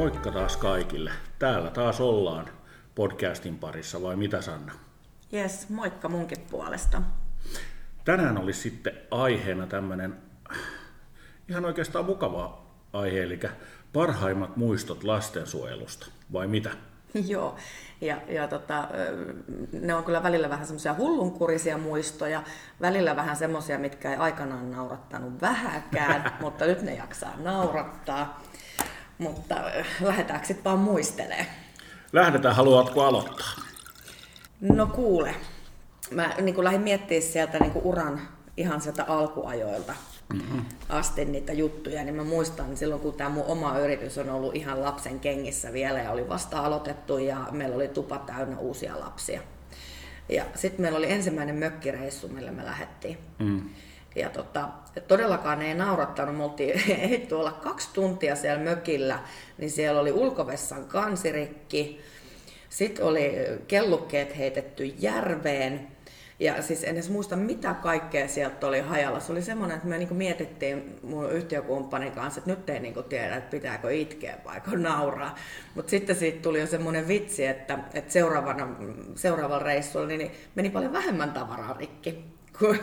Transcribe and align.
Moikka 0.00 0.30
taas 0.30 0.56
kaikille. 0.56 1.10
Täällä 1.38 1.70
taas 1.70 2.00
ollaan 2.00 2.46
podcastin 2.94 3.58
parissa, 3.58 4.02
vai 4.02 4.16
mitä 4.16 4.42
Sanna? 4.42 4.72
Jes, 5.32 5.68
moikka 5.68 6.08
munkin 6.08 6.46
puolesta. 6.50 7.02
Tänään 8.04 8.38
olisi 8.38 8.60
sitten 8.60 8.92
aiheena 9.10 9.66
tämmöinen 9.66 10.16
ihan 11.48 11.64
oikeastaan 11.64 12.04
mukava 12.04 12.62
aihe, 12.92 13.22
eli 13.22 13.40
parhaimmat 13.92 14.56
muistot 14.56 15.04
lastensuojelusta, 15.04 16.06
vai 16.32 16.46
mitä? 16.46 16.70
Joo, 17.32 17.56
ja, 18.00 18.16
ja 18.28 18.48
tota, 18.48 18.88
ne 19.72 19.94
on 19.94 20.04
kyllä 20.04 20.22
välillä 20.22 20.50
vähän 20.50 20.66
semmoisia 20.66 20.94
hullunkurisia 20.94 21.78
muistoja, 21.78 22.42
välillä 22.80 23.16
vähän 23.16 23.36
semmoisia, 23.36 23.78
mitkä 23.78 24.10
ei 24.10 24.16
aikanaan 24.16 24.70
naurattanut 24.70 25.40
vähäkään, 25.40 26.32
mutta 26.42 26.66
nyt 26.66 26.82
ne 26.82 26.94
jaksaa 26.94 27.36
naurattaa. 27.36 28.40
Mutta 29.20 29.54
lähdetäänkö 30.00 30.46
sitten 30.46 30.64
vaan 30.64 30.78
muistelee? 30.78 31.46
Lähdetään, 32.12 32.56
haluatko 32.56 33.02
aloittaa? 33.02 33.50
No 34.60 34.86
kuule, 34.86 35.34
mä 36.10 36.34
niin 36.40 36.54
kuin 36.54 36.64
lähdin 36.64 36.80
miettimään 36.80 37.22
sieltä 37.22 37.58
niin 37.58 37.72
kuin 37.72 37.84
uran 37.84 38.20
ihan 38.56 38.80
sieltä 38.80 39.04
alkuajoilta 39.04 39.94
mm-hmm. 40.32 40.64
asti 40.88 41.24
niitä 41.24 41.52
juttuja, 41.52 42.04
niin 42.04 42.14
mä 42.14 42.24
muistan 42.24 42.76
silloin, 42.76 43.00
kun 43.00 43.14
tämä 43.14 43.30
mun 43.30 43.44
oma 43.46 43.78
yritys 43.78 44.18
on 44.18 44.30
ollut 44.30 44.56
ihan 44.56 44.82
lapsen 44.82 45.20
kengissä 45.20 45.72
vielä 45.72 45.98
ja 45.98 46.10
oli 46.10 46.28
vasta 46.28 46.60
aloitettu 46.60 47.18
ja 47.18 47.46
meillä 47.50 47.76
oli 47.76 47.88
tupa 47.88 48.18
täynnä 48.18 48.58
uusia 48.58 49.00
lapsia. 49.00 49.40
Ja 50.28 50.44
sitten 50.54 50.82
meillä 50.82 50.98
oli 50.98 51.12
ensimmäinen 51.12 51.56
mökkireissu, 51.56 52.28
millä 52.28 52.52
me 52.52 52.64
lähdettiin. 52.64 53.18
Mm. 53.38 53.70
Ja 54.16 54.30
tota, 54.30 54.68
todellakaan 55.08 55.62
ei 55.62 55.74
naurattanut, 55.74 56.36
me 56.36 56.44
oltiin 56.44 56.70
ehditty 57.00 57.34
olla 57.34 57.52
kaksi 57.52 57.88
tuntia 57.92 58.36
siellä 58.36 58.64
mökillä, 58.64 59.18
niin 59.58 59.70
siellä 59.70 60.00
oli 60.00 60.12
ulkovessan 60.12 60.84
kansirikki, 60.84 62.00
sitten 62.68 63.04
oli 63.04 63.32
kellukkeet 63.68 64.38
heitetty 64.38 64.84
järveen, 64.84 65.88
ja 66.40 66.62
siis 66.62 66.84
en 66.84 66.90
edes 66.90 67.10
muista, 67.10 67.36
mitä 67.36 67.74
kaikkea 67.74 68.28
sieltä 68.28 68.66
oli 68.66 68.80
hajalla. 68.80 69.20
Se 69.20 69.32
oli 69.32 69.42
semmoinen, 69.42 69.76
että 69.76 69.88
me 69.88 69.98
niinku 69.98 70.14
mietittiin 70.14 70.98
mun 71.02 71.32
yhtiökumppanin 71.32 72.12
kanssa, 72.12 72.38
että 72.38 72.50
nyt 72.50 72.70
ei 72.70 72.80
niinku 72.80 73.02
tiedä, 73.02 73.36
että 73.36 73.50
pitääkö 73.50 73.92
itkeä 73.92 74.38
vai 74.44 74.60
nauraa. 74.76 75.34
Mutta 75.74 75.90
sitten 75.90 76.16
siitä 76.16 76.42
tuli 76.42 76.60
jo 76.60 76.66
semmoinen 76.66 77.08
vitsi, 77.08 77.46
että, 77.46 77.78
että 77.94 78.12
seuraavana, 78.12 78.68
seuraavalla 79.14 79.64
reissulla 79.64 80.06
niin 80.06 80.30
meni 80.54 80.70
paljon 80.70 80.92
vähemmän 80.92 81.32
tavaraa 81.32 81.76
rikki 81.78 82.24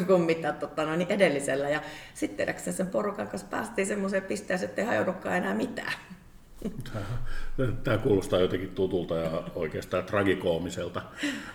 kuin, 0.08 0.22
mitä 0.22 0.54
tota, 0.54 0.86
no, 0.86 0.96
niin 0.96 1.12
edellisellä. 1.12 1.70
Ja 1.70 1.82
sitten 2.14 2.56
sen 2.74 2.88
porukan 2.88 3.28
kanssa 3.28 3.48
päästiin 3.48 3.88
semmoiseen 3.88 4.24
pisteeseen, 4.24 4.70
että 4.70 4.82
ei 4.82 4.88
hajonnutkaan 4.88 5.38
enää 5.38 5.54
mitään. 5.54 5.94
Tämä 7.84 7.98
kuulostaa 7.98 8.40
jotenkin 8.40 8.76
tutulta 8.76 9.16
ja 9.16 9.44
oikeastaan 9.56 10.04
tragikoomiselta, 10.04 11.02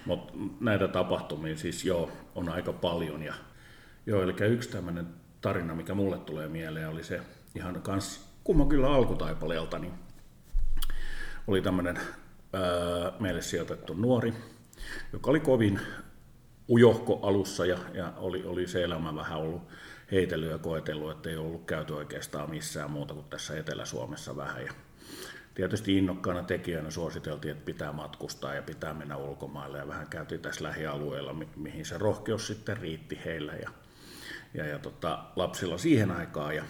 mutta 0.05 0.33
näitä 0.61 0.89
tapahtumia 0.89 1.57
siis 1.57 1.85
joo, 1.85 2.11
on 2.35 2.49
aika 2.49 2.73
paljon. 2.73 3.23
Ja, 3.23 3.35
joo, 4.07 4.23
eli 4.23 4.35
yksi 4.41 4.69
tämmöinen 4.69 5.07
tarina, 5.41 5.75
mikä 5.75 5.95
mulle 5.95 6.19
tulee 6.19 6.49
mieleen, 6.49 6.89
oli 6.89 7.05
se 7.05 7.21
ihan 7.55 7.83
kans 7.83 8.29
kumma 8.45 8.67
kyllä 8.67 8.95
alkutaipaleelta, 8.95 9.79
niin 9.79 9.93
oli 11.47 11.63
tämmöinen 11.63 12.01
meille 13.21 13.43
sijoitettu 13.43 13.95
nuori, 13.95 14.35
joka 15.13 15.31
oli 15.31 15.41
kovin 15.41 15.81
ujohko 16.73 17.21
alussa 17.23 17.67
ja, 17.67 17.79
ja 17.95 18.13
oli, 18.17 18.45
oli 18.45 18.67
se 18.67 18.85
elämä 18.85 19.15
vähän 19.15 19.39
ollut 19.39 19.63
heitellyt 20.13 20.51
ja 20.51 20.59
koetellut, 20.59 21.11
että 21.11 21.31
ei 21.31 21.37
ollut 21.37 21.65
käyty 21.67 21.93
oikeastaan 21.93 22.51
missään 22.51 22.91
muuta 22.91 23.15
kuin 23.15 23.27
tässä 23.31 23.59
Etelä-Suomessa 23.59 24.37
vähän. 24.37 24.65
Ja 24.65 24.73
tietysti 25.55 25.99
innokkaana 25.99 26.43
tekijänä 26.43 26.91
suositeltiin, 26.91 27.53
että 27.53 27.65
pitää 27.65 27.93
matkustaa 27.93 28.55
ja 28.55 28.63
pitää 28.63 28.95
mennä 28.95 29.17
ulkomaille 29.17 29.79
ja 29.79 29.89
vähän 29.89 30.07
käytiin 30.07 30.41
tässä 30.41 30.65
lähialueella, 30.65 31.33
mi- 31.33 31.49
mihin 31.57 31.85
se 31.85 31.99
rohkeus 31.99 32.47
sitten 32.47 32.77
riitti 32.77 33.19
heillä 33.25 33.53
ja, 33.53 33.71
ja, 34.55 34.67
ja 34.67 34.79
tota, 34.79 35.25
lapsilla 35.37 35.79
siihen 35.79 36.11
aikaan 36.11 36.57
ja 36.57 36.65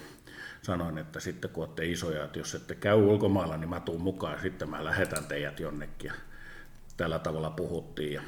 sanoin, 0.63 0.99
että 0.99 1.21
sitten 1.21 1.51
kun 1.51 1.65
olette 1.65 1.87
isoja, 1.87 2.25
että 2.25 2.39
jos 2.39 2.55
ette 2.55 2.75
käy 2.75 2.97
ulkomailla, 2.97 3.57
niin 3.57 3.71
mä 3.71 3.81
tuun 3.81 4.03
mukaan 4.03 4.35
ja 4.35 4.43
sitten 4.43 4.71
mä 4.71 4.85
lähetän 4.85 5.25
teidät 5.25 5.61
jonnekin 5.61 6.09
ja 6.09 6.15
tällä 6.97 7.19
tavalla 7.19 7.51
puhuttiin 7.51 8.13
ja 8.13 8.23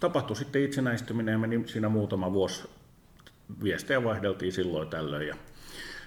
tapahtui 0.00 0.36
sitten 0.36 0.62
itsenäistyminen 0.62 1.32
ja 1.32 1.38
meni 1.38 1.68
siinä 1.68 1.88
muutama 1.88 2.32
vuosi 2.32 2.68
viestejä 3.62 4.04
vaihdeltiin 4.04 4.52
silloin 4.52 4.88
tällöin 4.88 5.28
ja 5.28 5.34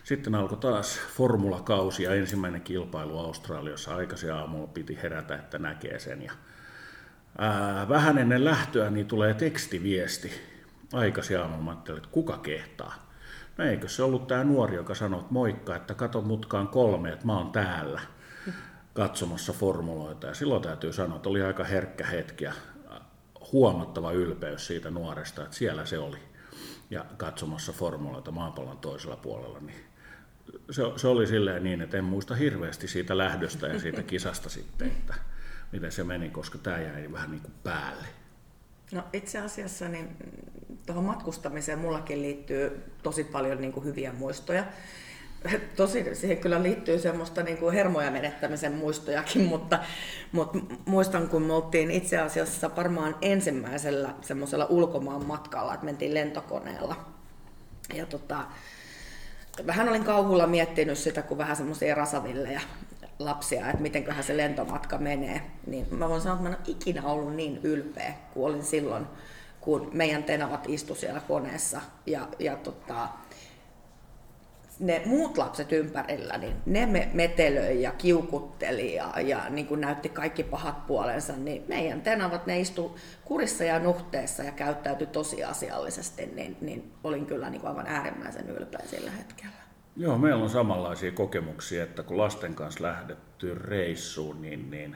sitten 0.03 0.35
alkoi 0.35 0.57
taas 0.57 0.99
formulakausi 1.15 2.03
ja 2.03 2.15
ensimmäinen 2.15 2.61
kilpailu 2.61 3.19
Australiassa. 3.19 3.95
Aikaisin 3.95 4.33
aamulla 4.33 4.67
piti 4.67 4.99
herätä, 5.03 5.35
että 5.35 5.59
näkee 5.59 5.99
sen. 5.99 6.21
Ja, 6.21 6.31
ää, 7.37 7.89
vähän 7.89 8.17
ennen 8.17 8.45
lähtöä 8.45 8.89
niin 8.89 9.07
tulee 9.07 9.33
tekstiviesti. 9.33 10.31
Aikaisin 10.93 11.39
aamulla 11.39 11.63
mä 11.63 11.71
ajattelin, 11.71 11.97
että 11.97 12.09
kuka 12.11 12.37
kehtaa. 12.37 13.09
No 13.57 13.65
eikö 13.65 13.87
se 13.87 14.03
ollut 14.03 14.27
tämä 14.27 14.43
nuori, 14.43 14.75
joka 14.75 14.95
sanoi, 14.95 15.19
että 15.19 15.33
moikka, 15.33 15.75
että 15.75 15.93
kato 15.93 16.21
mutkaan 16.21 16.67
kolme, 16.67 17.11
että 17.11 17.25
mä 17.25 17.37
oon 17.37 17.51
täällä 17.51 18.01
katsomassa 18.93 19.53
formuloita. 19.53 20.27
Ja 20.27 20.33
silloin 20.33 20.61
täytyy 20.61 20.93
sanoa, 20.93 21.15
että 21.15 21.29
oli 21.29 21.41
aika 21.41 21.63
herkkä 21.63 22.05
hetki 22.05 22.43
ja 22.43 22.53
huomattava 23.51 24.11
ylpeys 24.11 24.67
siitä 24.67 24.89
nuoresta, 24.89 25.43
että 25.43 25.55
siellä 25.55 25.85
se 25.85 25.99
oli 25.99 26.17
ja 26.89 27.05
katsomassa 27.17 27.73
formuloita 27.73 28.31
maapallon 28.31 28.77
toisella 28.77 29.15
puolella, 29.15 29.59
niin 29.59 29.79
se, 30.71 30.81
se 30.95 31.07
oli 31.07 31.27
silleen 31.27 31.63
niin, 31.63 31.81
että 31.81 31.97
en 31.97 32.03
muista 32.03 32.35
hirveästi 32.35 32.87
siitä 32.87 33.17
lähdöstä 33.17 33.67
ja 33.67 33.79
siitä 33.79 34.03
kisasta 34.03 34.49
sitten, 34.49 34.87
että 34.87 35.13
miten 35.71 35.91
se 35.91 36.03
meni, 36.03 36.29
koska 36.29 36.57
tämä 36.57 36.79
jäi 36.79 37.11
vähän 37.11 37.31
niin 37.31 37.41
kuin 37.41 37.53
päälle. 37.63 38.07
No 38.91 39.03
itse 39.13 39.39
asiassa 39.39 39.87
niin 39.87 40.15
tuohon 40.85 41.03
matkustamiseen 41.03 41.79
mullakin 41.79 42.21
liittyy 42.21 42.83
tosi 43.03 43.23
paljon 43.23 43.61
niin 43.61 43.71
kuin 43.73 43.85
hyviä 43.85 44.13
muistoja. 44.13 44.63
Tosi 45.75 46.15
siihen 46.15 46.37
kyllä 46.37 46.63
liittyy 46.63 46.99
semmoista 46.99 47.43
niin 47.43 47.57
kuin 47.57 47.73
hermoja 47.73 48.11
menettämisen 48.11 48.73
muistojakin, 48.73 49.41
mutta, 49.41 49.79
mutta 50.31 50.59
muistan 50.85 51.29
kun 51.29 51.41
me 51.41 51.53
oltiin 51.53 51.91
itse 51.91 52.17
asiassa 52.17 52.75
varmaan 52.75 53.15
ensimmäisellä 53.21 54.09
semmoisella 54.21 54.65
ulkomaan 54.65 55.25
matkalla, 55.25 55.73
että 55.73 55.85
mentiin 55.85 56.13
lentokoneella. 56.13 56.95
Ja 57.93 58.05
tota, 58.05 58.43
vähän 59.67 59.89
olin 59.89 60.03
kauhulla 60.03 60.47
miettinyt 60.47 60.97
sitä, 60.97 61.21
kun 61.21 61.37
vähän 61.37 61.55
semmoisia 61.55 61.95
rasaville 61.95 62.61
lapsia, 63.19 63.69
että 63.69 63.81
mitenköhän 63.81 64.23
se 64.23 64.37
lentomatka 64.37 64.97
menee. 64.97 65.41
Niin 65.67 65.87
mä 65.91 66.09
voin 66.09 66.21
sanoa, 66.21 66.35
että 66.35 66.49
mä 66.49 66.55
en 66.55 66.61
ole 66.61 66.75
ikinä 66.77 67.03
ollut 67.03 67.35
niin 67.35 67.59
ylpeä 67.63 68.13
kuin 68.33 68.45
olin 68.45 68.63
silloin, 68.63 69.05
kun 69.61 69.89
meidän 69.93 70.23
tenavat 70.23 70.65
istu 70.67 70.95
siellä 70.95 71.19
koneessa. 71.19 71.81
Ja, 72.05 72.27
ja 72.39 72.55
tota, 72.55 73.07
ne 74.79 75.01
muut 75.05 75.37
lapset 75.37 75.71
ympärillä, 75.71 76.37
niin 76.37 76.55
ne 76.65 76.85
me 76.85 77.09
metelöi 77.13 77.81
ja 77.81 77.91
kiukutteli 77.91 78.95
ja, 78.95 79.13
ja 79.21 79.49
niin 79.49 79.67
kuin 79.67 79.81
näytti 79.81 80.09
kaikki 80.09 80.43
pahat 80.43 80.87
puolensa, 80.87 81.33
niin 81.33 81.65
meidän 81.67 82.01
tenavat, 82.01 82.45
ne 82.45 82.59
istu 82.59 82.97
kurissa 83.25 83.63
ja 83.63 83.79
nuhteessa 83.79 84.43
ja 84.43 84.51
käyttäytyi 84.51 85.07
tosi 85.07 85.43
asiallisesti, 85.43 86.25
niin, 86.25 86.57
niin 86.61 86.91
olin 87.03 87.25
kyllä 87.25 87.49
niin 87.49 87.61
kuin 87.61 87.69
aivan 87.69 87.87
äärimmäisen 87.87 88.49
ylpeä 88.49 88.85
sillä 88.85 89.11
hetkellä. 89.11 89.59
Joo, 89.95 90.17
meillä 90.17 90.43
on 90.43 90.49
samanlaisia 90.49 91.11
kokemuksia, 91.11 91.83
että 91.83 92.03
kun 92.03 92.17
lasten 92.17 92.55
kanssa 92.55 92.83
lähdetty 92.83 93.55
reissuun, 93.55 94.41
niin, 94.41 94.71
niin 94.71 94.95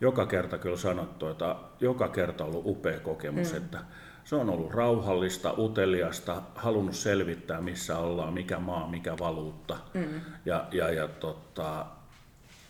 joka 0.00 0.26
kerta 0.26 0.58
kyllä 0.58 0.76
sanottu, 0.76 1.28
että 1.28 1.56
joka 1.80 2.08
kerta 2.08 2.44
on 2.44 2.50
ollut 2.50 2.66
upea 2.66 3.00
kokemus, 3.00 3.52
mm. 3.52 3.56
että 3.56 3.78
se 4.24 4.36
on 4.36 4.50
ollut 4.50 4.74
rauhallista, 4.74 5.54
uteliasta, 5.58 6.42
halunnut 6.54 6.94
selvittää, 6.94 7.60
missä 7.60 7.98
ollaan, 7.98 8.34
mikä 8.34 8.58
maa, 8.58 8.88
mikä 8.88 9.18
valuutta. 9.18 9.76
Mm. 9.94 10.20
Ja, 10.44 10.64
ja, 10.72 10.90
ja 10.90 11.08
tota, 11.08 11.86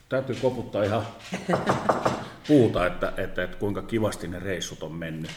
täytyy 0.09 0.37
koputtaa 0.43 0.83
ihan 0.83 1.03
puuta, 2.49 2.87
että, 2.87 3.13
että, 3.17 3.45
että 3.45 3.57
kuinka 3.57 3.83
kivasti 3.83 4.29
ne 4.29 4.39
reissut 4.39 4.83
on 4.83 4.93
mennyt. 4.93 5.31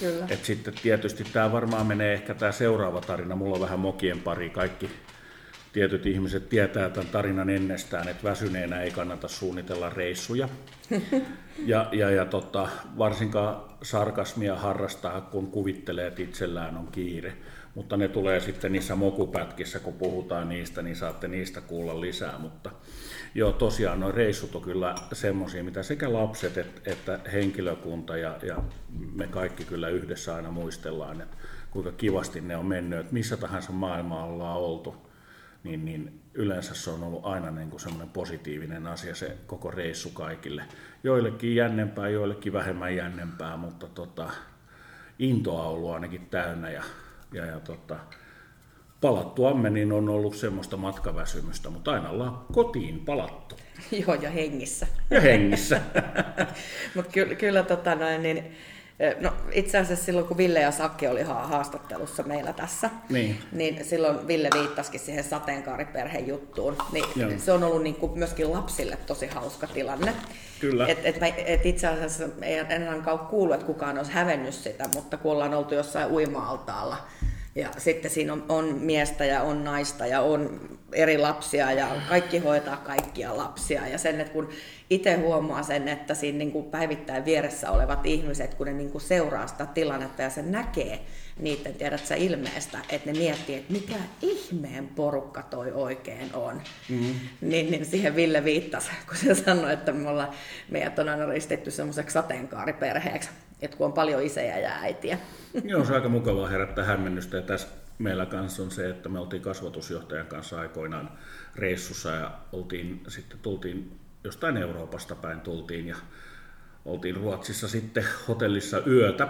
Kyllä. 0.00 0.26
Et 0.30 0.44
sitten 0.44 0.74
tietysti 0.82 1.24
tämä 1.24 1.52
varmaan 1.52 1.86
menee 1.86 2.14
ehkä 2.14 2.34
tämä 2.34 2.52
seuraava 2.52 3.00
tarina. 3.00 3.36
Mulla 3.36 3.54
on 3.54 3.60
vähän 3.60 3.80
mokien 3.80 4.20
pari. 4.20 4.50
Kaikki 4.50 4.90
tietyt 5.76 6.06
ihmiset 6.06 6.48
tietää 6.48 6.90
tämän 6.90 7.08
tarinan 7.08 7.50
ennestään, 7.50 8.08
että 8.08 8.22
väsyneenä 8.24 8.82
ei 8.82 8.90
kannata 8.90 9.28
suunnitella 9.28 9.90
reissuja. 9.90 10.48
Ja, 11.66 11.88
ja, 11.92 12.10
ja 12.10 12.24
tota, 12.24 12.68
varsinkaan 12.98 13.56
sarkasmia 13.82 14.56
harrastaa, 14.56 15.20
kun 15.20 15.50
kuvittelee, 15.50 16.06
että 16.06 16.22
itsellään 16.22 16.76
on 16.76 16.86
kiire. 16.92 17.32
Mutta 17.74 17.96
ne 17.96 18.08
tulee 18.08 18.40
sitten 18.40 18.72
niissä 18.72 18.96
mokupätkissä, 18.96 19.78
kun 19.78 19.92
puhutaan 19.94 20.48
niistä, 20.48 20.82
niin 20.82 20.96
saatte 20.96 21.28
niistä 21.28 21.60
kuulla 21.60 22.00
lisää. 22.00 22.38
Mutta 22.38 22.70
joo, 23.34 23.52
tosiaan 23.52 24.00
nuo 24.00 24.12
reissut 24.12 24.54
on 24.54 24.62
kyllä 24.62 24.94
semmoisia, 25.12 25.64
mitä 25.64 25.82
sekä 25.82 26.12
lapset 26.12 26.58
että, 26.58 26.90
että 26.90 27.20
henkilökunta 27.32 28.16
ja, 28.16 28.38
ja 28.42 28.56
me 29.14 29.26
kaikki 29.26 29.64
kyllä 29.64 29.88
yhdessä 29.88 30.34
aina 30.34 30.50
muistellaan, 30.50 31.20
että 31.20 31.36
kuinka 31.70 31.92
kivasti 31.92 32.40
ne 32.40 32.56
on 32.56 32.66
mennyt, 32.66 32.98
että 32.98 33.12
missä 33.12 33.36
tahansa 33.36 33.72
maailmaa 33.72 34.24
ollaan 34.24 34.58
oltu 34.58 35.05
niin, 35.66 35.84
niin 35.84 36.20
yleensä 36.34 36.74
se 36.74 36.90
on 36.90 37.02
ollut 37.02 37.26
aina 37.26 37.50
niin 37.50 37.70
kuin 37.70 37.80
semmoinen 37.80 38.08
positiivinen 38.08 38.86
asia 38.86 39.14
se 39.14 39.36
koko 39.46 39.70
reissu 39.70 40.10
kaikille. 40.10 40.62
Joillekin 41.04 41.56
jännempää, 41.56 42.08
joillekin 42.08 42.52
vähemmän 42.52 42.96
jännempää, 42.96 43.56
mutta 43.56 43.86
tota, 43.86 44.30
intoa 45.18 45.62
on 45.62 45.68
ollut 45.74 45.90
ainakin 45.90 46.26
täynnä 46.26 46.70
ja, 46.70 46.82
ja, 47.32 47.46
ja 47.46 47.60
tota, 47.60 47.96
palattuamme 49.00 49.70
niin 49.70 49.92
on 49.92 50.08
ollut 50.08 50.36
semmoista 50.36 50.76
matkaväsymystä, 50.76 51.70
mutta 51.70 51.92
aina 51.92 52.10
ollaan 52.10 52.38
kotiin 52.52 53.04
palattu. 53.04 53.56
Joo, 54.06 54.14
ja 54.14 54.30
hengissä. 54.30 54.86
Ja 55.10 55.20
hengissä. 55.20 55.80
mutta 56.94 57.12
ky- 57.12 57.34
kyllä 57.34 57.62
tota 57.62 57.94
noin, 57.94 58.22
niin, 58.22 58.56
No 59.20 59.32
itse 59.52 59.78
asiassa 59.78 60.04
silloin, 60.04 60.26
kun 60.26 60.36
Ville 60.36 60.60
ja 60.60 60.70
Sakke 60.70 61.08
oli 61.08 61.22
haastattelussa 61.22 62.22
meillä 62.22 62.52
tässä, 62.52 62.90
niin, 63.08 63.38
niin 63.52 63.84
silloin 63.84 64.26
Ville 64.26 64.48
viittasikin 64.54 65.00
siihen 65.00 65.24
sateenkaariperheen 65.24 66.26
juttuun. 66.26 66.76
Niin 66.92 67.04
Joo. 67.16 67.30
se 67.38 67.52
on 67.52 67.64
ollut 67.64 67.82
niin 67.82 67.94
kuin 67.94 68.18
myöskin 68.18 68.52
lapsille 68.52 68.96
tosi 68.96 69.26
hauska 69.26 69.66
tilanne. 69.66 70.14
Kyllä. 70.60 70.86
Et, 70.86 70.98
et, 71.04 71.16
et 71.46 71.66
itse 71.66 71.86
asiassa 71.86 72.24
ei 72.42 72.58
enää 72.58 73.18
kuullut, 73.30 73.54
että 73.54 73.66
kukaan 73.66 73.98
olisi 73.98 74.12
hävennyt 74.12 74.54
sitä, 74.54 74.88
mutta 74.94 75.16
kun 75.16 75.32
ollaan 75.32 75.54
oltu 75.54 75.74
jossain 75.74 76.10
uima-altaalla, 76.10 76.96
ja 77.56 77.68
sitten 77.78 78.10
siinä 78.10 78.32
on, 78.32 78.44
on 78.48 78.64
miestä 78.64 79.24
ja 79.24 79.42
on 79.42 79.64
naista 79.64 80.06
ja 80.06 80.20
on 80.20 80.60
eri 80.92 81.18
lapsia 81.18 81.72
ja 81.72 81.88
kaikki 82.08 82.38
hoitaa 82.38 82.76
kaikkia 82.76 83.36
lapsia. 83.36 83.88
Ja 83.88 83.98
sen, 83.98 84.20
että 84.20 84.32
kun 84.32 84.48
itse 84.90 85.16
huomaa 85.16 85.62
sen, 85.62 85.88
että 85.88 86.14
siinä 86.14 86.38
niin 86.38 86.52
kuin 86.52 86.64
päivittäin 86.64 87.24
vieressä 87.24 87.70
olevat 87.70 88.06
ihmiset, 88.06 88.54
kun 88.54 88.66
ne 88.66 88.72
niin 88.72 88.90
kuin 88.90 89.02
seuraa 89.02 89.46
sitä 89.46 89.66
tilannetta 89.66 90.22
ja 90.22 90.30
se 90.30 90.42
näkee 90.42 91.00
niiden, 91.38 91.74
tiedät 91.74 92.06
sä 92.06 92.14
ilmeestä, 92.14 92.78
että 92.88 93.12
ne 93.12 93.18
miettii, 93.18 93.56
että 93.56 93.72
mikä 93.72 93.96
ihmeen 94.22 94.88
porukka 94.88 95.42
toi 95.42 95.72
oikein 95.72 96.34
on. 96.34 96.62
Mm-hmm. 96.88 97.14
Niin, 97.40 97.70
niin 97.70 97.86
siihen 97.86 98.16
Ville 98.16 98.44
viittasi, 98.44 98.90
kun 99.08 99.16
se 99.16 99.34
sanoi, 99.34 99.72
että 99.72 99.92
me 99.92 100.08
ollaan, 100.08 100.30
meidät 100.70 100.98
on 100.98 101.08
aina 101.08 101.26
ristetty 101.26 101.70
semmoiseksi 101.70 102.14
sateenkaariperheeksi, 102.14 103.28
että 103.62 103.76
kun 103.76 103.86
on 103.86 103.92
paljon 103.92 104.22
isejä 104.22 104.58
ja 104.58 104.70
äitiä. 104.70 105.18
Joo, 105.64 105.84
se 105.84 105.90
on 105.90 105.96
aika 105.96 106.08
mukavaa 106.08 106.48
herättää 106.48 106.84
hämmennystä 106.84 107.36
ja 107.36 107.42
tässä 107.42 107.68
meillä 107.98 108.26
kanssa 108.26 108.62
on 108.62 108.70
se, 108.70 108.90
että 108.90 109.08
me 109.08 109.18
oltiin 109.18 109.42
kasvatusjohtajan 109.42 110.26
kanssa 110.26 110.60
aikoinaan 110.60 111.10
reissussa 111.56 112.10
ja 112.10 112.30
oltiin, 112.52 113.02
sitten 113.08 113.38
tultiin 113.38 113.98
jostain 114.24 114.56
Euroopasta 114.56 115.14
päin 115.14 115.40
tultiin 115.40 115.86
ja 115.86 115.96
oltiin 116.84 117.16
Ruotsissa 117.16 117.68
sitten 117.68 118.04
hotellissa 118.28 118.82
yötä 118.86 119.28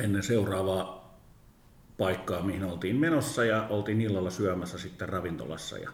ennen 0.00 0.22
seuraavaa 0.22 1.18
paikkaa, 1.98 2.42
mihin 2.42 2.64
oltiin 2.64 2.96
menossa 2.96 3.44
ja 3.44 3.66
oltiin 3.70 4.00
illalla 4.00 4.30
syömässä 4.30 4.78
sitten 4.78 5.08
ravintolassa 5.08 5.78
ja, 5.78 5.90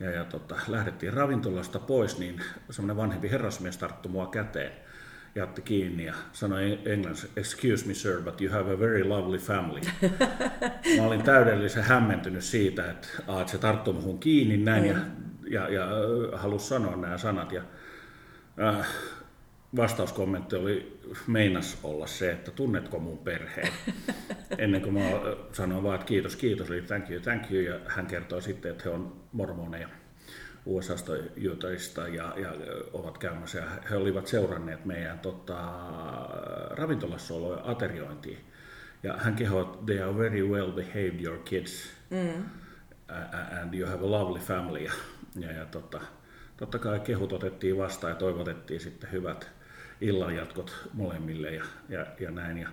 ja, 0.00 0.10
ja 0.10 0.24
tota, 0.24 0.56
lähdettiin 0.68 1.12
ravintolasta 1.12 1.78
pois, 1.78 2.18
niin 2.18 2.42
semmoinen 2.70 2.96
vanhempi 2.96 3.30
herrasmies 3.30 3.76
tarttui 3.76 4.12
mua 4.12 4.26
käteen 4.26 4.72
ja 5.34 5.44
otti 5.44 5.62
kiinni 5.62 6.04
ja 6.04 6.14
sanoi 6.32 6.78
englanniksi, 6.84 7.30
excuse 7.36 7.86
me 7.86 7.94
sir, 7.94 8.22
but 8.22 8.40
you 8.40 8.52
have 8.52 8.72
a 8.72 8.78
very 8.78 9.04
lovely 9.04 9.38
family. 9.38 9.80
Mä 10.96 11.02
olin 11.02 11.22
täydellisen 11.22 11.82
hämmentynyt 11.82 12.44
siitä, 12.44 12.90
että, 12.90 13.08
a, 13.26 13.40
että 13.40 13.52
se 13.52 13.58
tarttui 13.58 13.94
muhun 13.94 14.18
kiinni 14.18 14.56
näin 14.56 14.82
mm. 14.82 14.88
ja, 14.88 14.98
ja, 15.50 15.68
ja 15.70 15.88
halusi 16.38 16.66
sanoa 16.66 16.96
nämä 16.96 17.18
sanat. 17.18 17.52
Ja, 17.52 17.62
äh, 18.60 18.86
vastauskommentti 19.76 20.56
oli, 20.56 21.00
meinas 21.26 21.78
olla 21.82 22.06
se, 22.06 22.30
että 22.30 22.50
tunnetko 22.50 22.98
mun 22.98 23.18
perheen. 23.18 23.72
Ennen 24.58 24.82
kuin 24.82 24.94
mä 24.94 25.00
sanoin 25.52 25.82
vaan, 25.82 25.94
että 25.94 26.06
kiitos, 26.06 26.36
kiitos, 26.36 26.70
eli 26.70 26.82
thank 26.82 27.10
you, 27.10 27.20
thank 27.20 27.50
you. 27.50 27.62
Ja 27.62 27.80
hän 27.86 28.06
kertoi 28.06 28.42
sitten, 28.42 28.70
että 28.70 28.84
he 28.84 28.90
on 28.90 29.16
mormoneja. 29.32 29.88
USAsta, 30.68 31.12
Utahista 31.52 32.08
ja, 32.08 32.34
ja 32.36 32.52
ovat 32.92 33.18
käymässä. 33.18 33.62
He 33.90 33.96
olivat 33.96 34.26
seuranneet 34.26 34.84
meidän 34.84 35.18
tota, 35.18 35.58
ravintolassa 36.70 37.34
oloja 37.34 37.60
ateriointiin. 37.64 38.38
Ja 39.02 39.16
hän 39.16 39.34
kehoitti, 39.34 39.78
they 39.86 40.02
are 40.02 40.18
very 40.18 40.48
well 40.48 40.72
behaved 40.72 41.20
your 41.20 41.38
kids 41.38 41.90
mm. 42.10 42.44
and 43.62 43.74
you 43.74 43.90
have 43.90 44.06
a 44.06 44.10
lovely 44.10 44.40
family. 44.40 44.78
Ja, 44.78 44.92
ja, 45.36 45.52
ja 45.52 45.66
tota, 45.66 46.00
totta 46.56 46.78
kai 46.78 47.00
kehut 47.00 47.32
otettiin 47.32 47.78
vastaan 47.78 48.10
ja 48.10 48.16
toivotettiin 48.16 48.80
sitten 48.80 49.12
hyvät 49.12 49.50
illanjatkot 50.00 50.88
molemmille 50.92 51.50
ja, 51.50 51.64
ja, 51.88 52.06
ja 52.20 52.30
näin. 52.30 52.58
Ja 52.58 52.68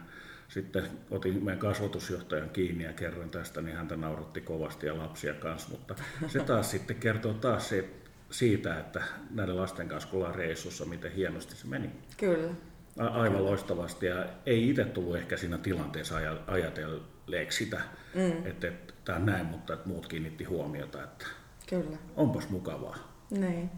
sitten 0.47 0.83
otin 1.11 1.43
meidän 1.43 1.59
kasvatusjohtajan 1.59 2.49
kiinni 2.49 2.83
ja 2.83 2.93
kerroin 2.93 3.29
tästä, 3.29 3.61
niin 3.61 3.77
häntä 3.77 3.95
nauratti 3.95 4.41
kovasti 4.41 4.87
ja 4.87 4.97
lapsia 4.97 5.33
kanssa, 5.33 5.69
mutta 5.69 5.95
se 6.27 6.39
taas 6.39 6.71
sitten 6.71 6.95
kertoo 6.95 7.33
taas 7.33 7.69
se, 7.69 7.89
siitä, 8.29 8.79
että 8.79 9.03
näiden 9.29 9.57
lasten 9.57 9.87
kanssa 9.87 10.09
kun 10.09 10.17
ollaan 10.19 10.35
reissussa, 10.35 10.85
miten 10.85 11.11
hienosti 11.11 11.55
se 11.55 11.67
meni. 11.67 11.89
Kyllä. 12.17 12.53
A- 12.99 13.07
aivan 13.07 13.37
Kyllä. 13.37 13.49
loistavasti 13.49 14.05
ja 14.05 14.25
ei 14.45 14.69
itse 14.69 14.85
tullut 14.85 15.17
ehkä 15.17 15.37
siinä 15.37 15.57
tilanteessa 15.57 16.15
ajatelleeksi 16.47 17.65
sitä, 17.65 17.81
mm. 18.15 18.45
että, 18.45 18.67
että 18.67 18.93
tämä 19.05 19.17
on 19.17 19.25
näin, 19.25 19.45
mutta 19.45 19.73
että 19.73 19.89
muut 19.89 20.07
kiinnitti 20.07 20.43
huomiota, 20.43 21.03
että 21.03 21.25
Kyllä. 21.69 21.97
onpas 22.15 22.49
mukavaa. 22.49 22.97
Niin. 23.31 23.69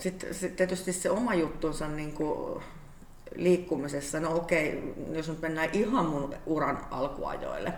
Sitten, 0.00 0.34
sitten 0.34 0.56
tietysti 0.56 0.92
se 0.92 1.10
oma 1.10 1.34
juttunsa 1.34 1.88
niin 1.88 2.12
kuin 2.12 2.62
liikkumisessa, 3.34 4.20
no 4.20 4.36
okei, 4.36 4.94
jos 5.12 5.28
nyt 5.28 5.40
mennään 5.40 5.68
ihan 5.72 6.06
mun 6.06 6.34
uran 6.46 6.86
alkuajoille, 6.90 7.72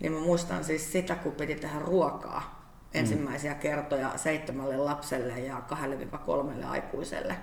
niin 0.00 0.12
mä 0.12 0.20
muistan 0.20 0.64
siis 0.64 0.92
sitä, 0.92 1.14
kun 1.14 1.32
piti 1.32 1.54
tehdä 1.54 1.78
ruokaa 1.78 2.62
ensimmäisiä 2.94 3.54
kertoja 3.54 4.10
seitsemälle 4.16 4.76
lapselle 4.76 5.40
ja 5.40 5.60
kahdelle 5.60 6.06
kolmelle 6.26 6.64
aikuiselle. 6.64 7.34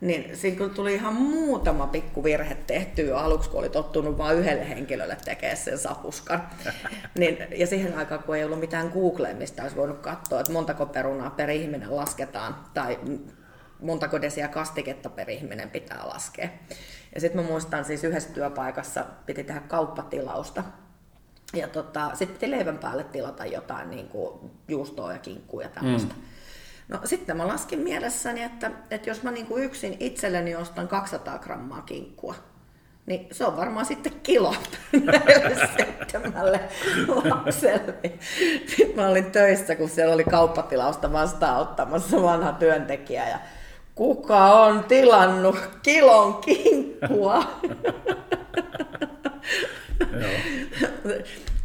Niin 0.00 0.36
siinä 0.36 0.56
kyllä 0.56 0.74
tuli 0.74 0.94
ihan 0.94 1.14
muutama 1.14 1.86
pikku 1.86 2.24
virhe 2.24 2.56
tehtyä 2.66 3.18
aluksi, 3.18 3.50
kun 3.50 3.60
oli 3.60 3.68
tottunut 3.68 4.18
vain 4.18 4.38
yhdelle 4.38 4.68
henkilölle 4.68 5.16
tekemään 5.24 5.56
sen 5.56 5.78
sapuskan. 5.78 6.48
niin, 7.18 7.38
ja 7.56 7.66
siihen 7.66 7.98
aikaan, 7.98 8.22
kun 8.22 8.36
ei 8.36 8.44
ollut 8.44 8.60
mitään 8.60 8.90
Googlea, 8.94 9.34
mistä 9.34 9.62
olisi 9.62 9.76
voinut 9.76 9.98
katsoa, 9.98 10.40
että 10.40 10.52
montako 10.52 10.86
perunaa 10.86 11.30
per 11.30 11.50
ihminen 11.50 11.96
lasketaan, 11.96 12.56
tai 12.74 12.98
montako 13.80 14.20
desiä 14.20 14.48
kastiketta 14.48 15.08
per 15.08 15.30
ihminen 15.30 15.70
pitää 15.70 16.08
laskea. 16.08 16.48
Ja 17.14 17.20
sitten 17.20 17.42
mä 17.42 17.48
muistan 17.48 17.84
siis 17.84 18.04
yhdessä 18.04 18.32
työpaikassa 18.32 19.04
piti 19.26 19.44
tehdä 19.44 19.60
kauppatilausta. 19.60 20.64
Ja 21.54 21.68
tota, 21.68 22.10
sitten 22.14 22.34
piti 22.38 22.50
leivän 22.50 22.78
päälle 22.78 23.04
tilata 23.04 23.46
jotain 23.46 23.90
niin 23.90 24.08
kuin 24.08 24.50
juustoa 24.68 25.12
ja 25.12 25.18
kinkkua 25.18 25.62
ja 25.62 25.68
tämmöistä. 25.68 26.14
Mm. 26.14 26.22
No 26.88 27.00
sitten 27.04 27.36
mä 27.36 27.48
laskin 27.48 27.78
mielessäni, 27.78 28.42
että, 28.42 28.70
että 28.90 29.10
jos 29.10 29.22
mä 29.22 29.30
niin 29.30 29.46
kuin 29.46 29.64
yksin 29.64 29.96
itselleni 30.00 30.56
ostan 30.56 30.88
200 30.88 31.38
grammaa 31.38 31.82
kinkkua, 31.82 32.34
niin 33.06 33.28
se 33.32 33.46
on 33.46 33.56
varmaan 33.56 33.86
sitten 33.86 34.12
kilo 34.22 34.54
seitsemälle 35.76 36.60
lapselle. 37.24 37.94
Sitten 38.66 38.96
mä 38.96 39.08
olin 39.08 39.30
töissä, 39.30 39.76
kun 39.76 39.88
siellä 39.88 40.14
oli 40.14 40.24
kauppatilausta 40.24 41.12
vastaanottamassa 41.12 42.22
vanha 42.22 42.52
työntekijä 42.52 43.28
ja 43.28 43.38
kuka 43.96 44.44
on 44.44 44.84
tilannut 44.84 45.56
kilon 45.82 46.34
kinkkua? 46.34 47.60